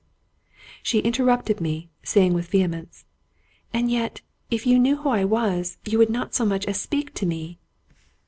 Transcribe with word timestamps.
Suddenly 0.01 0.79
she 0.81 1.03
inter 1.07 1.23
rupted 1.25 1.61
me, 1.61 1.91
saying 2.01 2.33
with 2.33 2.47
vehemence— 2.47 3.05
"And 3.71 3.91
yet, 3.91 4.21
if 4.49 4.65
you 4.65 4.79
knew 4.79 4.95
who 4.95 5.09
I 5.09 5.25
was, 5.25 5.77
you 5.85 5.99
would 5.99 6.09
not 6.09 6.33
so 6.33 6.43
much 6.43 6.65
as 6.65 6.79
speak 6.79 7.13
to 7.13 7.27
me! 7.27 7.59